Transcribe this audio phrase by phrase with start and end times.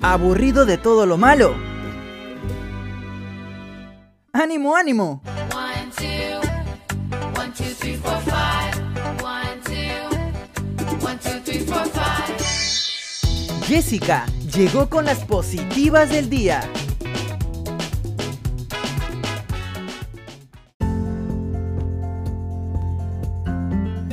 [0.00, 1.56] ¿Aburrido de todo lo malo?
[4.32, 5.22] ¡Ánimo, ánimo!
[13.66, 14.24] Jessica
[14.54, 16.60] llegó con las positivas del día.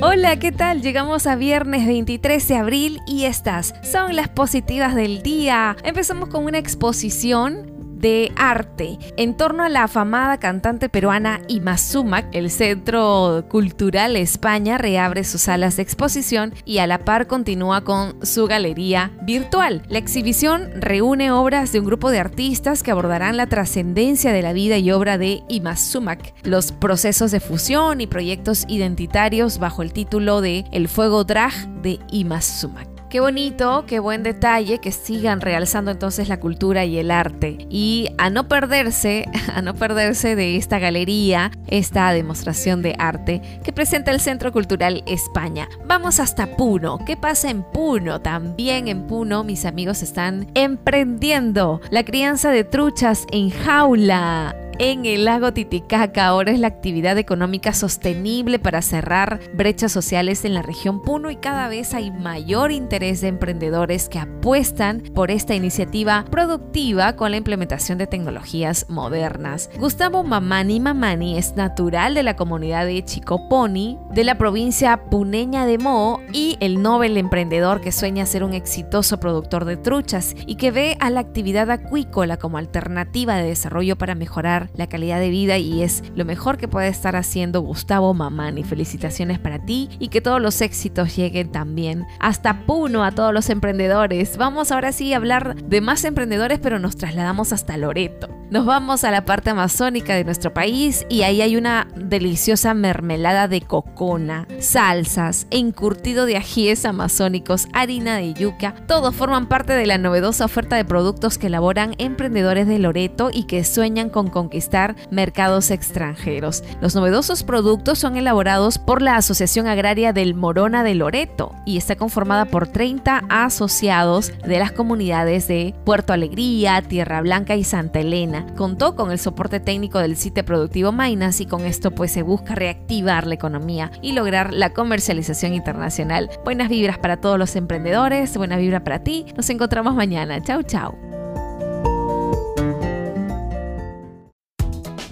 [0.08, 0.84] Hola, ¿qué tal?
[0.84, 5.76] Llegamos a viernes 23 de abril y estas son las positivas del día.
[5.84, 7.75] Empezamos con una exposición
[8.06, 12.28] de arte en torno a la afamada cantante peruana Ima Sumac.
[12.34, 18.24] El Centro Cultural España reabre sus salas de exposición y a la par continúa con
[18.24, 19.82] su galería virtual.
[19.90, 24.54] La exhibición reúne obras de un grupo de artistas que abordarán la trascendencia de la
[24.54, 29.94] vida y obra de Ima Sumac, los procesos de fusión y proyectos identitarios bajo el
[29.94, 32.95] título de El fuego drag de Ima Sumac.
[33.16, 37.66] Qué bonito, qué buen detalle que sigan realzando entonces la cultura y el arte.
[37.70, 39.24] Y a no perderse,
[39.56, 45.02] a no perderse de esta galería, esta demostración de arte que presenta el Centro Cultural
[45.08, 45.70] España.
[45.88, 47.00] Vamos hasta Puno.
[47.06, 48.20] ¿Qué pasa en Puno?
[48.20, 55.26] También en Puno mis amigos están emprendiendo la crianza de truchas en jaula en el
[55.26, 56.26] lago Titicaca.
[56.26, 61.38] Ahora es la actividad económica sostenible para cerrar brechas sociales en la región Puno y
[61.38, 67.38] cada vez hay mayor interés de emprendedores que apuestan por esta iniciativa productiva con la
[67.38, 69.70] implementación de tecnologías modernas.
[69.80, 75.78] Gustavo Mamani Mamani es natural de la comunidad de Chicoponi, de la provincia puneña de
[75.78, 80.72] Mo y el Nobel emprendedor que sueña ser un exitoso productor de truchas y que
[80.72, 85.58] ve a la actividad acuícola como alternativa de desarrollo para mejorar la calidad de vida
[85.58, 88.64] y es lo mejor que puede estar haciendo Gustavo Mamani.
[88.64, 93.50] Felicitaciones para ti y que todos los éxitos lleguen también hasta Puno a todos los
[93.50, 94.38] emprendedores.
[94.38, 98.35] Vamos ahora sí a hablar de más emprendedores, pero nos trasladamos hasta Loreto.
[98.52, 103.48] Nos vamos a la parte amazónica de nuestro país y ahí hay una deliciosa mermelada
[103.48, 108.76] de cocona, salsas, encurtido de ajíes amazónicos, harina de yuca.
[108.88, 113.46] Todos forman parte de la novedosa oferta de productos que elaboran emprendedores de Loreto y
[113.46, 116.64] que sueñan con conquistar mercados extranjeros.
[116.82, 121.96] Los novedosos productos son elaborados por la Asociación Agraria del Morona de Loreto y está
[121.96, 128.35] conformada por 30 asociados de las comunidades de Puerto Alegría, Tierra Blanca y Santa Elena.
[128.56, 132.56] Contó con el soporte técnico del sitio productivo Mainas y con esto pues se busca
[132.56, 136.30] reactivar la economía y lograr la comercialización internacional.
[136.44, 139.26] Buenas vibras para todos los emprendedores, buena vibra para ti.
[139.38, 140.42] Nos encontramos mañana.
[140.42, 140.96] Chau, chau.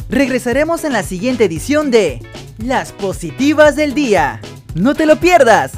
[0.10, 2.22] Regresaremos en la siguiente edición de
[2.60, 4.40] Las Positivas del Día.
[4.76, 5.72] No te lo pierdas.